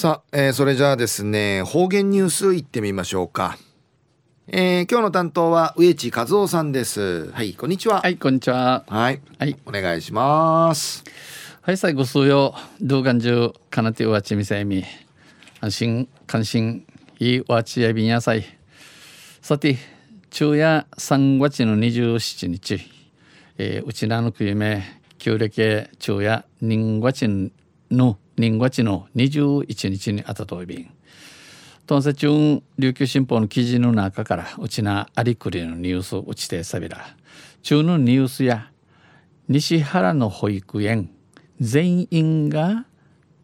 [0.00, 3.58] さあ、えー、それじゃあですね方言ニュースいってみましょうか。
[4.46, 7.30] えー、今日の担当は植地和夫さんです。
[7.32, 8.00] はいこんにちは。
[8.00, 8.86] はいこんにちは。
[8.88, 9.20] はい。
[9.38, 9.58] はい。
[9.66, 11.04] お願いします。
[11.60, 14.84] はい最後数曜動画中かなてわちみせみ。
[15.60, 16.86] 安心関心
[17.18, 18.44] いいわちやびんやさい。
[19.42, 19.76] さて
[20.30, 22.80] 昼夜3月の27日、
[23.58, 24.82] えー、うちなのくゆめ
[25.18, 27.52] 旧暦昼夜人月
[27.90, 30.90] の人月の21日にあたといびん
[31.86, 37.14] トンセチュン琉球新報の記事の中からうちなありくりのニュースうちてさびら
[37.62, 38.70] 中のニュースや
[39.48, 41.10] 西原の保育園
[41.60, 42.86] 全員が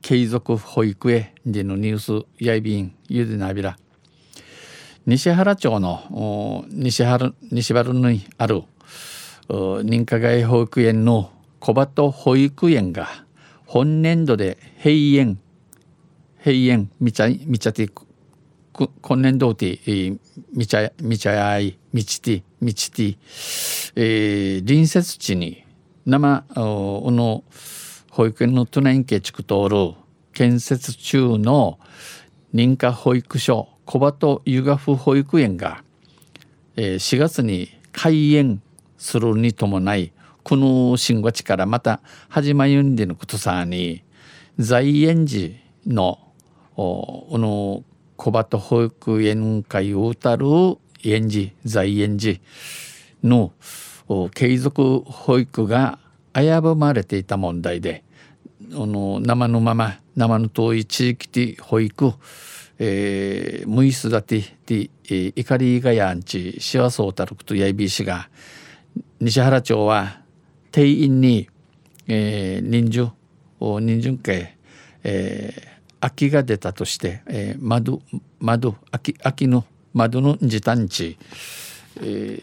[0.00, 3.76] 継続保育園でのニュースやいびんゆでなびら
[5.06, 8.62] 西原町の西原西原にある
[9.48, 13.23] 認可外保育園の小鳩保育園が
[13.74, 15.40] 本年度で閉園。
[16.38, 16.92] 閉園。
[17.00, 17.88] みちゃみちゃて
[18.72, 19.80] 今年度て
[20.52, 23.18] みちゃみちゃやいみちてみちて、
[23.96, 25.64] えー、隣接地に
[26.06, 27.42] 生おの
[28.10, 29.94] 保育園の都内系地区通る
[30.32, 31.80] 建設中の
[32.54, 35.82] 認可保育所小鳩湯河府保育園が、
[36.76, 38.62] 4月に開園
[38.98, 40.12] するに伴い
[40.44, 44.04] この新月からまた始まゆんでのことさに
[44.58, 45.56] 在園児
[45.86, 46.18] の
[46.76, 47.82] この
[48.16, 50.46] 小鳩保育園会をうたる
[51.02, 52.42] 園児在園児
[53.22, 53.52] の
[54.34, 55.98] 継続保育が
[56.34, 58.04] 危ぶまれていた問題で
[58.74, 62.12] あの生のまま生の遠い地域で保育
[62.76, 68.28] えー、ムイスダティティ、えー、怒りがやんちしわそうたるくとやいびしが
[69.20, 70.23] 西原町は
[70.74, 71.48] 定員に、
[72.08, 73.12] えー、人
[73.60, 74.56] 数人数系、
[75.04, 75.68] えー、
[76.00, 78.02] 空きが出たとして、えー、窓
[78.40, 81.16] 窓空き空きの窓の時短地、
[82.02, 82.42] え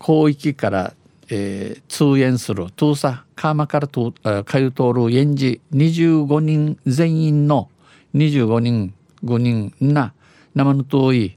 [0.00, 0.94] 広域から、
[1.28, 4.12] えー、通園する通査川から通
[4.44, 7.70] かゆ通る園児25人全員の
[8.14, 8.94] 25人
[9.24, 10.14] 5人な
[10.54, 11.36] 生の遠い、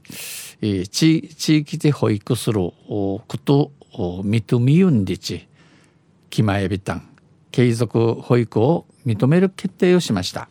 [0.60, 5.46] えー、地地域で保育すること認めゆんでち
[6.30, 7.08] 気前びたん。
[7.50, 10.48] 継続保育を認める決定をしました。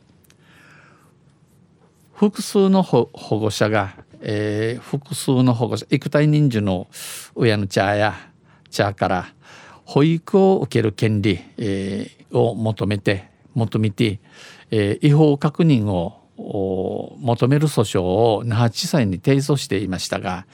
[2.13, 6.87] 複数の保護者が、えー、複数の保護者育体人数の
[7.33, 8.13] 親の茶や
[8.69, 9.33] 茶から
[9.85, 14.19] 保育を受ける権利、えー、を求めて求めて、
[14.69, 20.45] えー、違法確認を求める訴訟を那覇地裁に提訴していましたが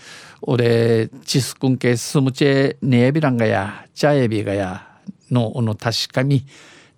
[0.41, 4.87] 俺チスクンケスムチェネエビランガやチャエビガや
[5.31, 6.45] のの確かに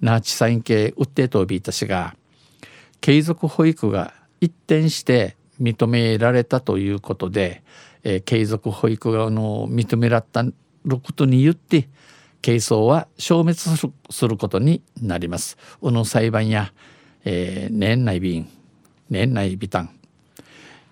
[0.02, 2.16] 那覇地裁系訴えとびいたしが
[3.02, 7.64] 継続保育が一転して認められたということで、
[8.04, 11.90] えー、継続保育がの認められたことによって
[12.42, 13.60] 係争は消滅
[14.10, 15.58] することになります。
[15.82, 16.72] この裁判や、
[17.26, 18.48] えー、年内便
[19.10, 20.00] 年内ビタン。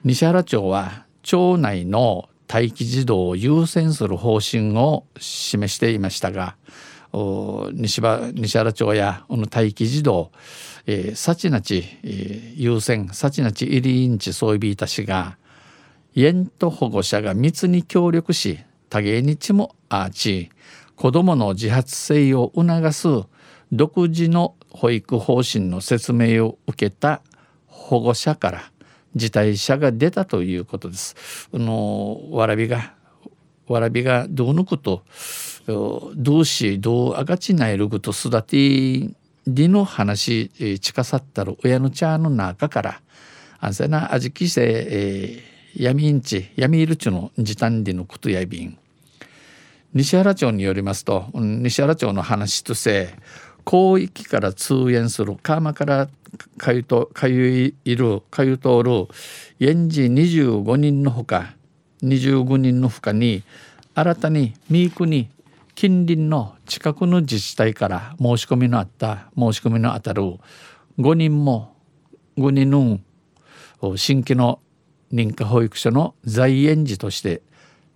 [0.03, 6.55] 西原町は町内の待機児童を優先する方針を示していましたが
[7.73, 10.31] 西西原町やこの待機児童、
[10.85, 15.37] えー、サチナチ、え、優先サチナチイリインチソイビータ氏が
[16.15, 20.49] 園と保護者が密に協力し多芸日もあーち
[20.95, 23.07] 子どもの自発性を促す
[23.71, 27.21] 独自の保育方針の説明を受けた
[27.77, 28.71] 保護者から
[29.15, 31.15] 辞退者が出たということです。
[31.53, 32.93] あのわらびが
[33.67, 35.03] わらびがどうぬくと
[35.67, 39.09] どうしどうあがちないるぐと育て
[39.47, 43.01] りの話近さったる親の茶の中から
[43.59, 48.77] あんせなあじきせ、えー、闇んち闇いるちの時短でのことやびん
[49.93, 53.13] 西原町によりますと西原町の話とせ
[53.69, 56.07] 広域から通園する川から
[56.57, 59.07] かゆとかゆいるかゆ通る
[59.59, 61.55] 園児25人のほか
[62.01, 63.43] 25人のほかに
[63.93, 65.29] 新たに三区に
[65.75, 70.23] 近隣の近くの自治体から申し込みのあった申し込みのあたる
[70.97, 71.75] 5人も
[72.37, 72.99] 5人の
[73.97, 74.59] 新規の
[75.11, 77.41] 認可保育所の在園児として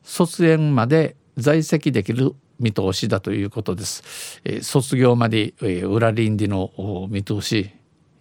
[0.03, 4.41] 卒園まで在籍できる見通しだということです。
[4.43, 6.71] えー、卒業まで、えー、裏臨時の
[7.09, 7.71] 見通し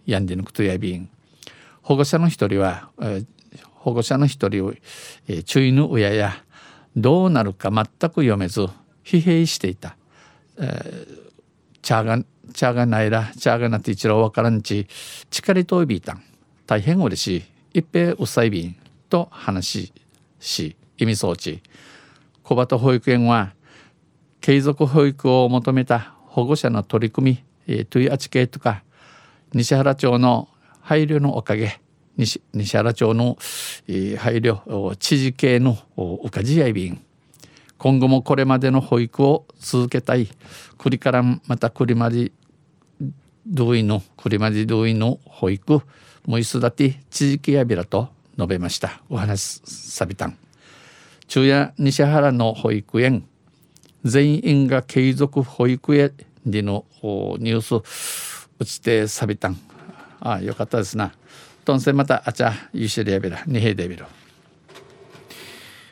[0.05, 1.09] やんでぬくとやびん。
[1.81, 3.25] 保護者の一人は、えー、
[3.75, 4.73] 保護者の一人を、
[5.27, 6.43] えー、注意の親や
[6.95, 8.67] どうなるか全く読めず
[9.03, 9.95] 疲弊していた、
[10.57, 11.05] えー、
[11.81, 12.19] 茶が
[12.53, 14.87] チャーがないらチャーがなって一郎わからんち
[15.29, 16.23] 力といびいたん。
[16.67, 17.43] 大変嬉しい。
[17.73, 18.75] 一平うさいびん
[19.09, 19.93] と話
[20.39, 21.61] し意味装置
[22.51, 23.53] 小鳩保育園は
[24.41, 28.83] 継続保育を求めた保護者の取り組み、えー、トゥイアチケとか
[29.53, 30.49] 西原町の
[30.81, 31.79] 配慮のおかげ
[32.17, 33.37] 西西原町の、
[33.87, 37.01] えー、配慮知事系のおかじやいびん。
[37.77, 40.27] 今後もこれまでの保育を続けたい
[40.77, 42.33] 栗からまた栗まで
[43.47, 45.81] 同意の栗まで同意の保育
[46.25, 49.01] もいすだて地域やびらと述べました。
[49.09, 50.37] お話さびたん。
[51.31, 53.25] 昼夜西原の保育園
[54.03, 56.11] 全員が継続保育園
[56.45, 56.83] での
[57.39, 59.57] ニュース打ちてさびたん。
[60.19, 61.13] ああよかったですな。
[61.63, 64.07] とんせまたあちゃゆしりやびらにへでびろ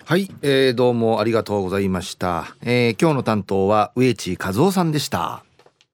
[0.04, 5.46] はい、えー、どうもありがとうございました、えー、今日の担当は植地和夫さんでした。